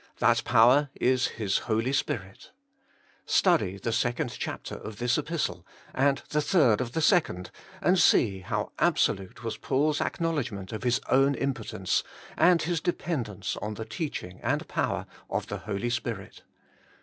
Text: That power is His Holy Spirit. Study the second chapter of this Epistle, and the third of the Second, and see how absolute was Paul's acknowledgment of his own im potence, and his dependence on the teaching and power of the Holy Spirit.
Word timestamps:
That 0.17 0.43
power 0.43 0.89
is 0.95 1.27
His 1.37 1.59
Holy 1.69 1.93
Spirit. 1.93 2.49
Study 3.27 3.77
the 3.77 3.91
second 3.91 4.31
chapter 4.39 4.73
of 4.73 4.97
this 4.97 5.15
Epistle, 5.15 5.63
and 5.93 6.23
the 6.31 6.41
third 6.41 6.81
of 6.81 6.93
the 6.93 7.01
Second, 7.03 7.51
and 7.81 7.99
see 7.99 8.39
how 8.39 8.71
absolute 8.79 9.43
was 9.43 9.57
Paul's 9.57 10.01
acknowledgment 10.01 10.71
of 10.71 10.81
his 10.81 11.01
own 11.09 11.35
im 11.35 11.53
potence, 11.53 12.01
and 12.35 12.63
his 12.63 12.81
dependence 12.81 13.55
on 13.57 13.75
the 13.75 13.85
teaching 13.85 14.39
and 14.41 14.67
power 14.67 15.05
of 15.29 15.45
the 15.45 15.57
Holy 15.59 15.91
Spirit. 15.91 16.41